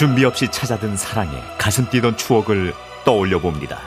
[0.00, 2.72] 준비 없이 찾아든 사랑에 가슴 뛰던 추억을
[3.04, 3.80] 떠올려 봅니다.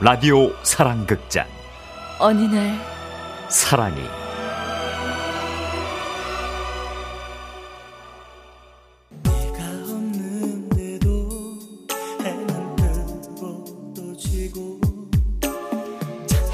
[0.00, 1.46] 라디오 사랑극장.
[2.18, 2.80] 어느 날
[3.50, 4.00] 사랑이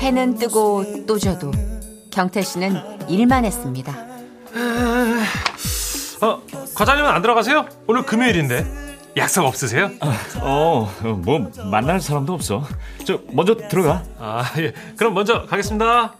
[0.00, 1.52] 해는 뜨고 또 져도
[2.10, 3.94] 경태 씨는 일만 했습니다.
[6.22, 6.42] 어,
[6.74, 7.68] 과장님은 안 들어가세요?
[7.86, 8.85] 오늘 금요일인데
[9.16, 9.90] 약속 없으세요?
[10.42, 10.90] 어,
[11.24, 12.64] 뭐 만날 사람도 없어.
[13.06, 14.04] 저 먼저 들어가.
[14.18, 14.72] 아, 예.
[14.96, 16.14] 그럼 먼저 가겠습니다.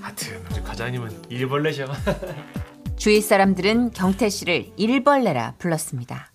[0.00, 1.86] 하여튼 우리 과장님은 일벌레셔.
[2.96, 6.32] 주위 사람들은 경태 씨를 일벌레라 불렀습니다.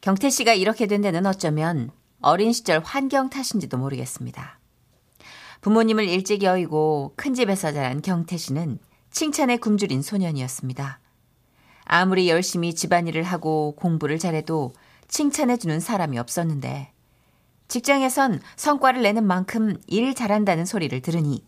[0.00, 4.60] 경태 씨가 이렇게 된 데는 어쩌면 어린 시절 환경 탓인지도 모르겠습니다.
[5.62, 8.78] 부모님을 일찍 여의고 큰 집에서 자란 경태 씨는
[9.10, 11.00] 칭찬에 굶주린 소년이었습니다.
[11.84, 14.74] 아무리 열심히 집안일을 하고 공부를 잘해도
[15.08, 16.92] 칭찬해주는 사람이 없었는데
[17.68, 21.44] 직장에선 성과를 내는 만큼 일 잘한다는 소리를 들으니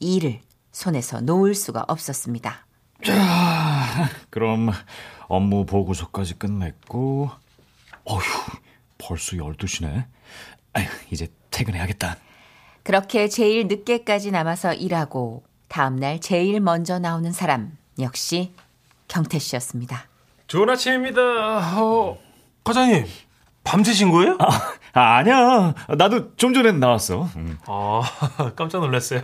[0.00, 0.40] 이 일을
[0.72, 2.66] 손에서 놓을 수가 없었습니다.
[4.30, 4.70] 그럼
[5.28, 7.30] 업무 보고서까지 끝냈고,
[8.04, 8.20] 어휴,
[8.98, 10.06] 벌써 12시네.
[10.72, 12.16] 아휴, 이제 퇴근해야겠다.
[12.82, 18.54] 그렇게 제일 늦게까지 남아서 일하고 다음날 제일 먼저 나오는 사람 역시
[19.08, 20.06] 경태 씨였습니다.
[20.46, 21.80] 좋은 아침입니다.
[21.82, 22.18] 어,
[22.66, 23.06] 과장님,
[23.62, 24.36] 밤새신 거예요?
[24.92, 25.72] 아, 아니야.
[25.96, 27.28] 나도 좀 전에 나왔어.
[27.36, 27.56] 음.
[27.66, 28.02] 아,
[28.56, 29.20] 깜짝 놀랐어요.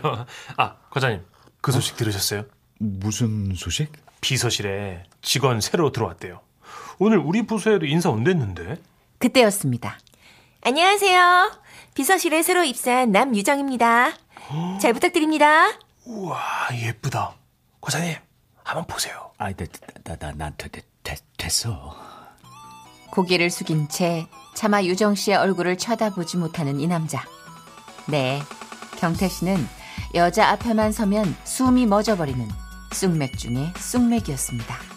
[0.56, 1.24] 아, 과장님,
[1.60, 2.44] 그 소식 들으셨어요?
[2.78, 3.90] 무슨 소식?
[4.20, 6.38] 비서실에 직원 새로 들어왔대요.
[7.00, 8.76] 오늘 우리 부서에도 인사 온댔는데.
[9.18, 9.98] 그때였습니다.
[10.60, 11.50] 안녕하세요.
[11.94, 14.12] 비서실에 새로 입사한 남유정입니다.
[14.80, 15.72] 잘 부탁드립니다.
[16.04, 16.38] 우와,
[16.74, 17.34] 예쁘다.
[17.80, 18.14] 과장님,
[18.62, 19.32] 한번 보세요.
[19.38, 19.66] 아이, 나,
[20.04, 20.68] 나, 나, 나, 되,
[21.02, 22.21] 되, 됐어.
[23.12, 27.22] 고개를 숙인 채 차마 유정 씨의 얼굴을 쳐다보지 못하는 이 남자.
[28.08, 28.40] 네,
[28.98, 29.56] 경태 씨는
[30.14, 32.48] 여자 앞에만 서면 숨이 멎어버리는
[32.92, 34.92] 쑥맥 중의 쑥맥이었습니다.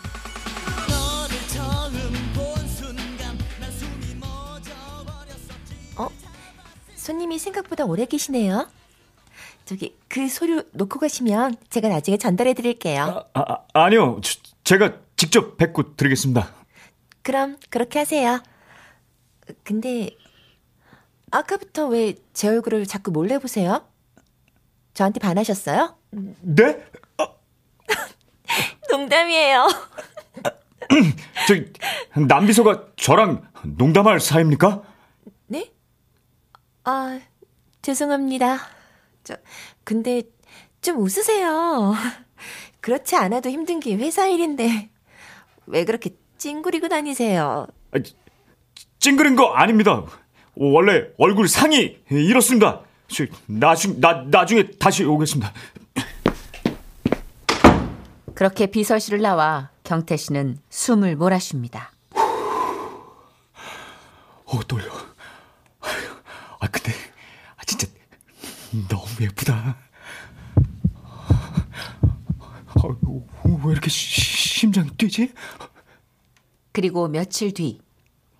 [6.95, 8.67] 손님이 생각보다 오래 계시네요.
[9.65, 13.25] 저기 그 서류 놓고 가시면 제가 나중에 전달해 드릴게요.
[13.33, 14.19] 아, 아, 아니요.
[14.23, 16.64] 저, 제가 직접 뵙고 드리겠습니다.
[17.25, 18.41] 그럼 그렇게 하세요.
[19.63, 20.11] 근데
[21.31, 23.87] 아까부터 왜 제 얼굴을 자꾸 몰래 보세요?
[24.93, 25.97] 저한테 반하셨어요?
[26.11, 26.85] 네?
[28.91, 29.67] 농담이에요.
[31.47, 31.71] 저기,
[32.27, 34.83] 남비서가 저랑 농담할 사이입니까?
[35.47, 35.71] 네?
[36.83, 37.19] 아,
[37.81, 38.59] 죄송합니다.
[39.23, 39.35] 저,
[39.83, 40.23] 근데
[40.81, 41.93] 좀 웃으세요.
[42.81, 44.89] 그렇지 않아도 힘든 게 회사 일인데
[45.65, 47.67] 왜 그렇게 찡그리고 다니세요?
[47.91, 47.97] 아,
[48.99, 50.03] 찡그린 거 아닙니다.
[50.55, 52.81] 원래 얼굴 상이 이렇습니다.
[53.07, 55.53] 저, 나중, 나, 나중에 다시 오겠습니다.
[58.33, 61.91] 그렇게 비서실을 나와 경태 씨는 숨을 몰아쉽니다.
[64.45, 64.91] 어, 떨려.
[66.59, 66.91] 아, 근데,
[67.55, 67.87] 아, 진짜,
[68.89, 69.77] 너무 예쁘다.
[71.03, 71.65] 아,
[73.63, 74.21] 왜 이렇게 시,
[74.59, 75.31] 심장이 뛰지?
[76.75, 77.79] 그리고 며칠 뒤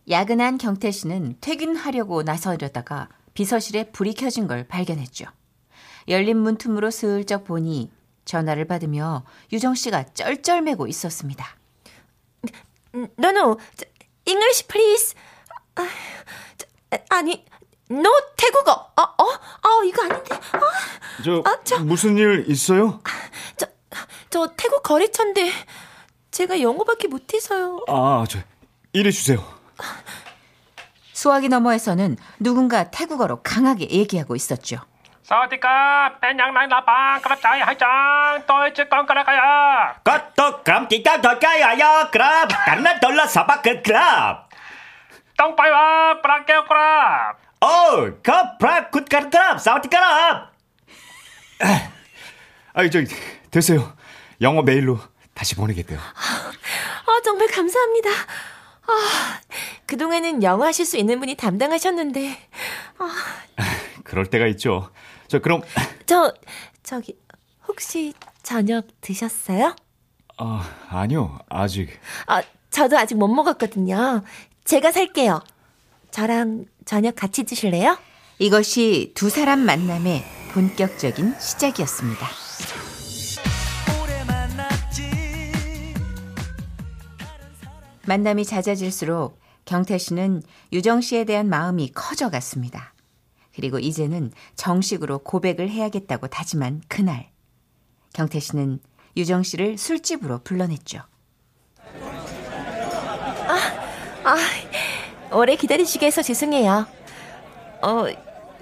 [0.09, 5.23] 야근한 경태 씨는 퇴근하려고 나서려다가 비서실에 불이 켜진 걸 발견했죠.
[6.09, 7.94] 열린 문틈으로 슬쩍 보니
[8.25, 11.45] 전화를 받으며 유정 씨가 쩔쩔매고 있었습니다.
[12.94, 13.57] No, no.
[13.78, 13.85] 저,
[14.25, 15.16] English, please.
[15.75, 15.88] 아,
[16.57, 17.45] 저, 아니,
[17.90, 18.72] no 태국어.
[18.74, 20.35] 어, 어, 어, 이거 아닌데.
[20.35, 20.59] 아,
[21.24, 23.00] 저, 아, 저- 무슨 일 있어요?
[23.56, 23.66] 저,
[24.29, 25.51] 저 태국 거래처인데
[26.35, 27.85] 제가 영어밖에 못해서요.
[27.88, 28.40] 아, 저
[28.91, 29.41] 이리 주세요.
[31.13, 34.81] 수화기 너머에서는 누군가 태국어로 강하게 얘기하고 있었죠.
[35.24, 40.01] 사디캅, 뺀양라인 라방, 그랍자이 하이장, 또이치 껌까라가야.
[40.04, 44.50] 껏도 그럼 기가 더까야요, 그럼 간나 돌라 사바크 그랍.
[45.38, 47.38] 똥빠이와 브라케오 그 그랍.
[47.62, 50.01] 오, 그 브라 굿가르 그랍, 사디캅.
[52.74, 53.07] 아, 저기
[53.50, 53.94] 됐어요.
[54.42, 55.00] 영어 메일로
[55.36, 58.10] 다시 보내겠대요 아, 정말 감사합니다.
[58.10, 59.40] 아,
[59.86, 62.50] 그동안은 영어 하실 수 있는 분이 담당하셨는데.
[64.04, 64.92] 그럴 때가 있죠
[65.28, 65.62] 저 그럼
[66.06, 66.34] 저,
[66.84, 67.18] 저기,
[67.68, 69.76] 혹시 저녁 드셨어요?
[70.38, 71.90] 어, 아니요 아직
[72.28, 74.24] 아, 저도 아직 못 먹었거든요.
[74.66, 75.42] 제가 살게요.
[76.12, 77.98] 저랑 저녁 같이 드실래요?
[78.40, 80.24] 이것이 두 사람 만남의
[80.54, 82.44] 본격적인 시작이었습니다.
[88.06, 92.94] 만남이 잦아질수록 경태 씨는 유정 씨에 대한 마음이 커져갔습니다.
[93.56, 97.30] 그리고 이제는 정식으로 고백을 해야겠다고 다짐한 그날.
[98.13, 98.80] 경태 씨는
[99.18, 101.02] 유정 씨를 술집으로 불러냈죠.
[104.24, 104.38] 아,
[105.31, 106.88] 오래 기다리시게 해서 죄송해요.
[107.81, 108.06] 어,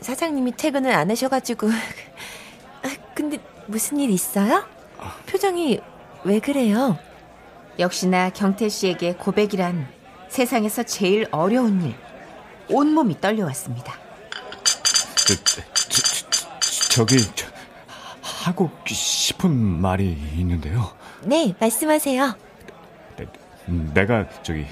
[0.01, 1.69] 사장님이 퇴근을 안 하셔가지고.
[1.69, 4.65] 아, 근데 무슨 일 있어요?
[5.25, 5.79] 표정이
[6.25, 6.97] 왜 그래요?
[7.79, 9.87] 역시나 경태 씨에게 고백이란
[10.29, 11.95] 세상에서 제일 어려운 일.
[12.69, 13.93] 온몸이 떨려왔습니다.
[15.15, 17.47] 저, 저, 저, 저기 저,
[18.21, 20.93] 하고 싶은 말이 있는데요.
[21.23, 22.35] 네, 말씀하세요.
[23.17, 23.27] 내,
[23.93, 24.65] 내가 저기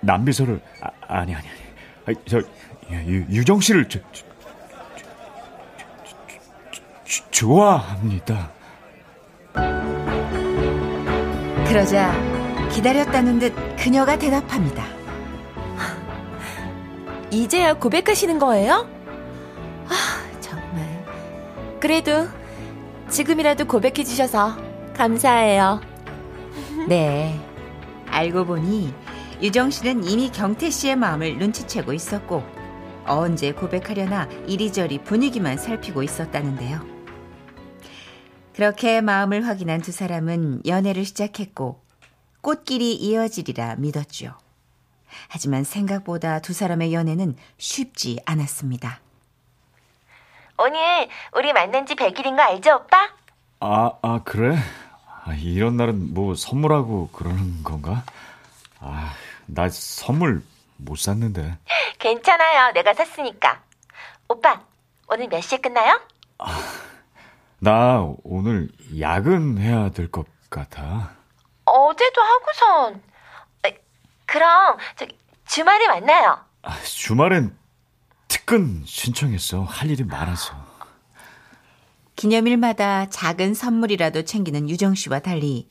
[0.00, 1.58] 남비서를 아, 아니 아니 아니
[2.06, 2.38] 아니, 저
[2.90, 4.24] 유, 유정 씨를 저, 저,
[6.04, 8.50] 저, 저, 좋아합니다.
[11.68, 12.14] 그러자
[12.70, 14.86] 기다렸다는 듯 그녀가 대답합니다.
[17.30, 18.88] 이제야 고백하시는 거예요?
[19.86, 21.04] 아, 정말.
[21.78, 22.26] 그래도
[23.10, 24.56] 지금이라도 고백해 주셔서
[24.96, 25.82] 감사해요.
[26.88, 27.38] 네.
[28.08, 28.94] 알고 보니
[29.42, 32.42] 유정 씨는 이미 경태 씨의 마음을 눈치채고 있었고
[33.04, 36.97] 언제 고백하려나 이리저리 분위기만 살피고 있었다는데요.
[38.58, 41.80] 그렇게 마음을 확인한 두 사람은 연애를 시작했고
[42.40, 44.36] 꽃길이 이어지리라 믿었죠.
[45.28, 48.98] 하지만 생각보다 두 사람의 연애는 쉽지 않았습니다.
[50.58, 53.14] 오늘 우리 만난 지 100일인 거 알죠, 오빠?
[53.60, 54.56] 아, 아 그래?
[55.24, 58.02] 아, 이런 날은 뭐 선물하고 그러는 건가?
[58.80, 59.14] 아,
[59.46, 60.42] 나 선물
[60.78, 61.58] 못 샀는데.
[62.00, 62.72] 괜찮아요.
[62.72, 63.62] 내가 샀으니까.
[64.28, 64.60] 오빠,
[65.08, 66.00] 오늘 몇 시에 끝나요?
[67.60, 68.68] 나 오늘
[68.98, 71.12] 야근해야 될 것 같아.
[71.64, 73.02] 어제도 하고선.
[73.66, 73.78] 에,
[74.26, 75.16] 그럼 저기
[75.46, 76.38] 주말에 만나요.
[76.62, 77.56] 아, 주말엔
[78.28, 79.62] 특근 신청했어.
[79.62, 80.54] 할 일이 많아서.
[82.16, 85.68] 기념일마다 작은 선물이라도 챙기는 유정 씨와 달리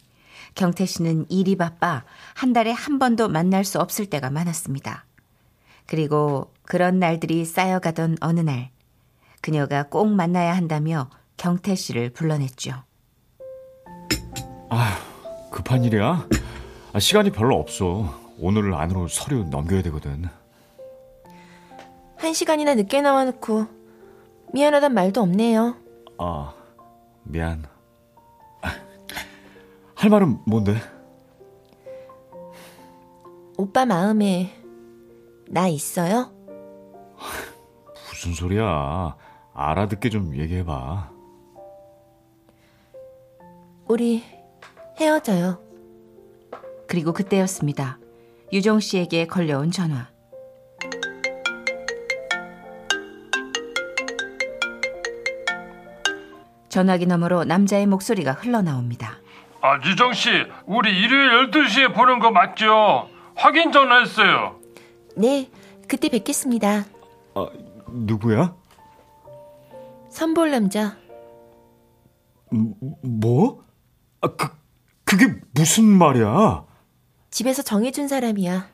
[0.56, 5.06] 경태 씨는 일이 바빠 한 달에 한 번도 만날 수 없을 때가 많았습니다.
[5.88, 8.70] 그리고 그런 날들이 쌓여가던 어느 날
[9.42, 12.72] 그녀가 꼭 만나야 한다며 경태 씨를 불러냈죠.
[14.70, 14.98] 아,
[15.52, 16.28] 급한 일이야?
[16.94, 18.14] 아, 시간이 별로 없어.
[18.40, 20.26] 오늘 안으로 서류 넘겨야 되거든.
[22.18, 23.68] 한 시간이나 늦게 나와놓고
[24.54, 25.76] 미안하단 말도 없네요.
[26.18, 26.54] 아,
[27.24, 27.64] 미안.
[28.64, 28.70] 아,
[29.96, 30.76] 할 말은 뭔데?
[33.58, 34.54] 오빠 마음에
[35.48, 36.32] 나 있어요?
[38.10, 39.16] 무슨 소리야?
[39.54, 41.17] 알아듣게 좀 얘기해봐.
[43.88, 44.24] 우리
[45.00, 45.60] 헤어져요.
[46.88, 48.00] 그리고 그때였습니다.
[48.52, 50.10] 유정 씨에게 걸려온 전화.
[56.70, 59.20] 전화기 너머로 남자의 목소리가 흘러나옵니다.
[59.62, 60.30] 아, 유정 씨,
[60.66, 63.10] 우리 일요일 12시에 보는 거 맞죠?
[63.36, 64.60] 확인 전화했어요.
[65.16, 65.50] 네,
[65.88, 66.86] 그때 뵙겠습니다.
[67.36, 67.50] 아,
[67.90, 68.54] 누구야?
[70.10, 70.98] 선볼 남자.
[72.54, 73.67] 음, 뭐?
[74.22, 74.50] 아, 그,
[75.04, 76.66] 그게 무슨 말이야?
[77.32, 78.70] 집에서 정해준 사람이야.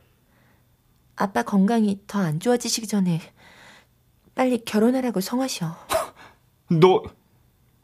[1.16, 3.20] 아빠 건강이 더 안 좋아지시기 전에
[4.34, 5.76] 빨리 결혼하라고 성하셔.
[6.80, 7.02] 너,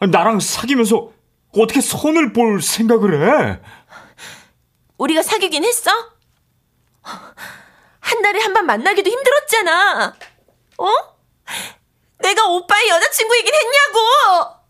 [0.01, 1.13] 나랑 사귀면서
[1.57, 3.61] 어떻게 손을 볼 생각을 해?
[4.99, 5.91] 우리가 사귀긴 했어?
[7.03, 10.15] 한 달에 한 번 만나기도 힘들었잖아.
[10.79, 10.87] 어?
[12.19, 14.61] 내가 오빠의 여자친구이긴 했냐고!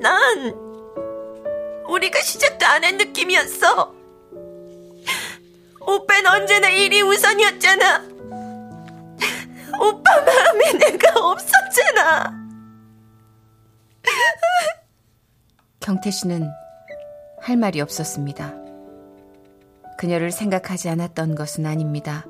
[0.00, 0.54] 난
[1.88, 3.94] 우리가 시작도 안 한 느낌이었어.
[5.80, 8.08] 오빠는 언제나 일이 우선이었잖아.
[9.80, 12.38] 오빠 마음에 내가 없었잖아.
[15.80, 16.48] 경태 씨는
[17.40, 18.54] 할 말이 없었습니다.
[19.98, 22.24] 그녀를 생각하지 않았던 것은 아닙니다.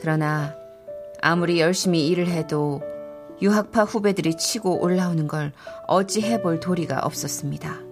[0.00, 0.56] 그러나
[1.20, 2.82] 아무리 열심히 일을 해도
[3.40, 5.52] 유학파 후배들이 치고 올라오는 걸
[5.86, 7.88] 어찌 해볼 도리가 없었습니다.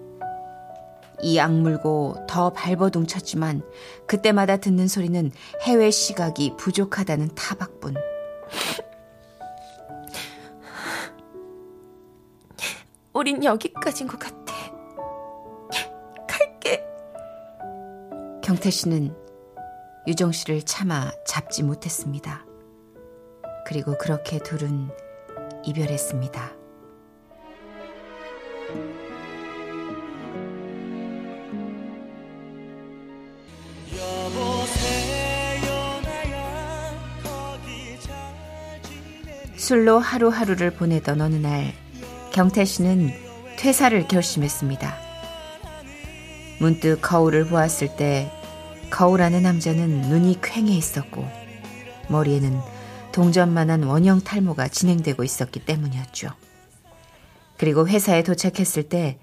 [1.22, 3.62] 이 악물고 더 발버둥 쳤지만
[4.06, 5.30] 그때마다 듣는 소리는
[5.62, 7.94] 해외 시각이 부족하다는 타박뿐.
[13.14, 14.54] 우린 여기까지인 것 같아.
[16.28, 16.84] 갈게.
[18.42, 19.16] 경태 씨는
[20.06, 22.44] 유정 씨를 차마 잡지 못했습니다.
[23.66, 24.90] 그리고 그렇게 둘은
[25.66, 26.52] 이별했습니다.
[39.56, 41.72] 술로 하루하루를 보내던 어느 날
[42.32, 43.10] 경태 씨는
[43.58, 44.94] 퇴사를 결심했습니다.
[46.60, 48.30] 문득 거울을 보았을 때
[48.90, 51.26] 거울 안의 남자는 눈이 퀭해 있었고
[52.08, 52.75] 머리에는
[53.16, 56.28] 동전만한 원형 탈모가 진행되고 있었기 때문이었죠.
[57.56, 59.18] 그리고 회사에 도착했을 때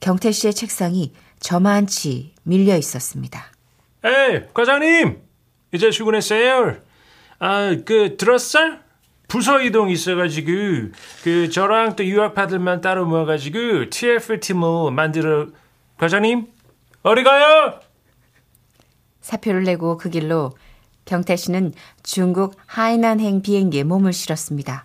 [0.00, 3.44] 경태 씨의 책상이 저만치 밀려 있었습니다.
[4.02, 5.22] 에이, 과장님!
[5.70, 6.78] 이제 출근했어요.
[7.38, 8.58] 아, 그, 들었어?
[9.28, 10.90] 부서 이동 있어가지고,
[11.22, 15.46] 그, 저랑 또 유학파들만 따로 모아가지고, TF팀을 만들어,
[15.98, 16.48] 과장님?
[17.04, 17.78] 어디 가요?
[19.20, 20.50] 사표를 내고 그 길로
[21.10, 21.72] 경태 씨는
[22.04, 24.84] 중국 하이난행 비행기에 몸을 실었습니다.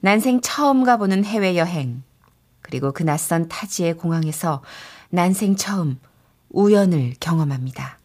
[0.00, 2.02] 난생 처음 가보는 해외여행,
[2.62, 4.62] 그리고 그 낯선 타지의 공항에서
[5.10, 6.00] 난생 처음
[6.48, 7.98] 우연을 경험합니다.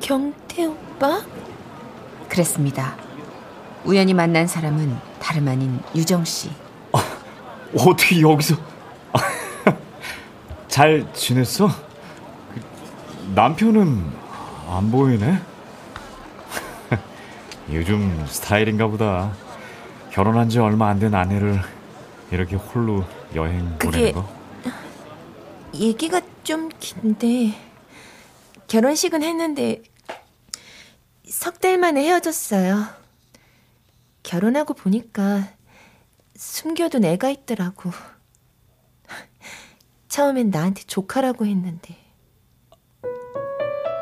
[0.00, 1.22] 경태 오빠?
[2.30, 2.96] 그랬습니다.
[3.84, 6.50] 우연히 만난 사람은 다름 아닌 유정 씨.
[7.76, 8.56] 어떻게 여기서
[10.72, 11.68] 잘 지냈어?
[11.68, 14.10] 그, 남편은
[14.68, 15.38] 안 보이네.
[17.70, 19.34] 요즘 스타일인가 보다.
[20.12, 21.60] 결혼한 지 얼마 안 된 아내를
[22.30, 24.26] 이렇게 홀로 여행 보내는 거.
[25.74, 27.54] 얘기가 좀 긴데
[28.66, 29.82] 결혼식은 했는데
[31.28, 32.86] 석 달 만에 헤어졌어요.
[34.22, 35.48] 결혼하고 보니까
[36.34, 37.90] 숨겨둔 애가 있더라고.
[40.12, 41.96] 처음엔 나한테 조카라고 했는데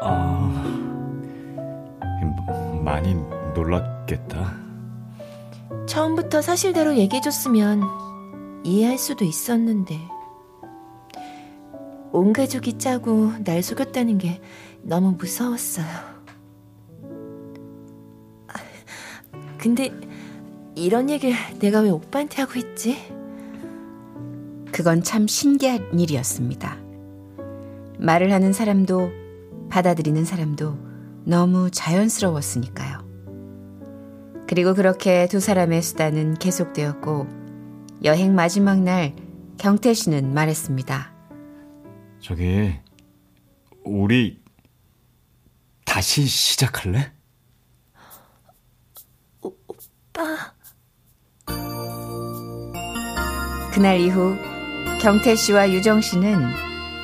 [0.03, 0.51] 아,
[2.85, 3.15] 많이
[3.55, 4.57] 놀랐겠다.
[5.87, 7.85] 처음부터 사실대로 얘기해줬으면
[8.65, 10.01] 이해할 수도 있었는데
[12.11, 14.43] 온 가족이 짜고 날 속였다는 게
[14.83, 15.87] 너무 무서웠어요.
[18.49, 18.55] 아,
[19.59, 19.93] 근데
[20.75, 23.20] 이런 얘기를 내가 왜 오빠한테 하고 있지?
[24.81, 26.79] 그건 참 신기한 일이었습니다.
[27.99, 29.11] 말을 하는 사람도
[29.69, 30.79] 받아들이는 사람도
[31.25, 33.07] 너무 자연스러웠으니까요.
[34.49, 37.27] 그리고 그렇게 두 사람의 수다는 계속되었고
[38.05, 39.15] 여행 마지막 날
[39.59, 41.13] 경태 씨는 말했습니다.
[42.21, 42.73] 저기
[43.85, 44.43] 우리
[45.85, 47.13] 다시 시작할래?
[49.43, 50.55] 오빠,
[53.75, 54.50] 그날 이후
[55.01, 56.39] 경태 씨와 유정 씨는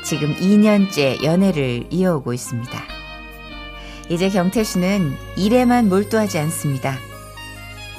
[0.04, 2.82] 지금 2년째 연애를 이어오고 있습니다.
[4.10, 6.94] 이제 경태 씨는 일에만 몰두하지 않습니다.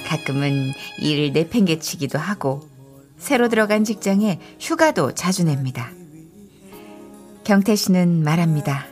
[0.05, 2.69] 가끔은 일을 내팽개치기도 하고
[3.17, 5.89] 새로 들어간 직장에 휴가도 자주 냅니다.
[7.43, 8.85] 경태 씨는 말합니다.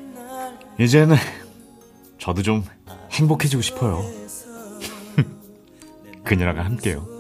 [0.80, 1.18] 이제는
[2.18, 2.64] 저도 좀
[3.12, 4.04] 행복해지고 싶어요.
[6.26, 7.15] 그녀랑 함께요.